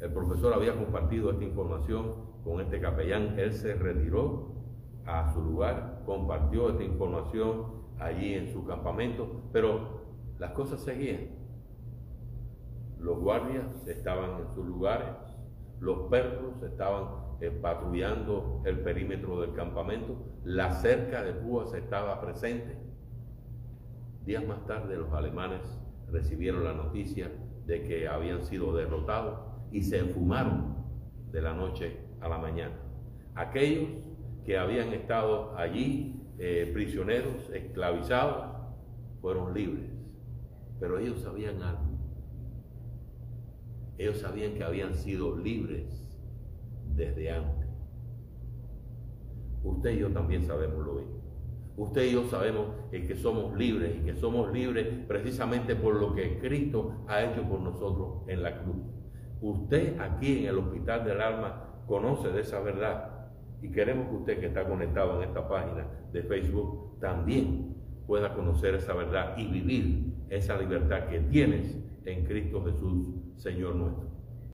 El 0.01 0.11
profesor 0.11 0.55
había 0.55 0.75
compartido 0.75 1.33
esta 1.33 1.45
información 1.45 2.15
con 2.45 2.63
este 2.63 2.81
capellán, 2.81 3.39
él 3.39 3.53
se 3.53 3.75
retiró 3.75 4.55
a 5.05 5.31
su 5.35 5.43
lugar, 5.43 6.03
compartió 6.07 6.71
esta 6.71 6.83
información 6.83 7.83
allí 7.99 8.33
en 8.35 8.51
su 8.53 8.65
campamento, 8.65 9.43
pero 9.53 10.01
las 10.39 10.53
cosas 10.53 10.81
seguían. 10.81 11.32
Los 13.03 13.19
guardias 13.19 13.87
estaban 13.87 14.41
en 14.41 14.55
sus 14.55 14.67
lugares, 14.67 15.09
los 15.81 16.09
perros 16.09 16.63
estaban 16.63 17.37
eh, 17.41 17.51
patrullando 17.51 18.63
el 18.65 18.81
perímetro 18.81 19.41
del 19.41 19.53
campamento, 19.53 20.17
la 20.45 20.71
cerca 20.73 21.23
de 21.23 21.33
púas 21.33 21.75
estaba 21.75 22.21
presente 22.21 22.83
Días 24.25 24.47
más 24.47 24.65
tarde 24.67 24.97
los 24.97 25.13
alemanes 25.13 25.61
recibieron 26.13 26.63
la 26.63 26.75
noticia 26.75 27.29
de 27.67 27.83
que 27.83 28.07
habían 28.07 28.45
sido 28.45 28.73
derrotados 28.75 29.41
y 29.73 29.83
se 29.83 30.05
fumaron 30.05 30.77
de 31.33 31.43
la 31.43 31.55
noche 31.55 31.97
a 32.21 32.29
la 32.29 32.39
mañana. 32.39 32.77
Aquellos 33.35 33.89
que 34.45 34.59
habían 34.59 34.93
estado 34.93 35.57
allí 35.57 36.23
eh, 36.39 36.71
prisioneros, 36.73 37.51
esclavizados, 37.53 38.47
fueron 39.21 39.55
libres. 39.55 39.91
Pero 40.79 40.99
ellos 40.99 41.21
sabían 41.21 41.61
algo. 41.63 41.92
Ellos 44.03 44.19
sabían 44.19 44.55
que 44.55 44.65
habían 44.65 44.97
sido 44.97 45.37
libres 45.37 46.05
desde 46.97 47.31
antes. 47.31 47.69
Usted 49.63 49.93
y 49.93 49.99
yo 50.01 50.11
también 50.11 50.45
sabemos 50.45 50.85
lo 50.85 50.95
mismo. 50.95 51.23
Usted 51.77 52.07
y 52.07 52.13
yo 52.15 52.25
sabemos 52.25 52.67
que 52.91 53.15
somos 53.15 53.57
libres 53.57 53.95
y 53.97 54.05
que 54.05 54.17
somos 54.17 54.53
libres 54.53 54.89
precisamente 55.07 55.77
por 55.77 55.95
lo 55.95 56.17
que 56.17 56.41
Cristo 56.41 57.05
ha 57.07 57.23
hecho 57.23 57.45
por 57.45 57.61
nosotros 57.61 58.25
en 58.27 58.43
la 58.43 58.65
cruz. 58.65 58.83
Usted 59.41 60.01
aquí 60.01 60.41
en 60.41 60.47
el 60.47 60.59
Hospital 60.59 61.05
del 61.05 61.21
Alma 61.21 61.85
conoce 61.87 62.31
de 62.31 62.41
esa 62.41 62.59
verdad 62.59 63.31
y 63.63 63.71
queremos 63.71 64.09
que 64.09 64.17
usted 64.17 64.41
que 64.41 64.47
está 64.47 64.65
conectado 64.65 65.23
en 65.23 65.29
esta 65.29 65.49
página 65.49 65.87
de 66.13 66.25
Facebook 66.25 66.99
también 66.99 67.77
pueda 68.09 68.35
conocer 68.35 68.75
esa 68.75 68.95
verdad 68.95 69.39
y 69.39 69.47
vivir 69.47 70.13
esa 70.29 70.57
libertad 70.57 71.07
que 71.07 71.21
tienes 71.21 71.79
en 72.05 72.25
Cristo 72.25 72.65
Jesús, 72.65 73.22
Señor 73.43 73.75
nuestro. 73.75 74.12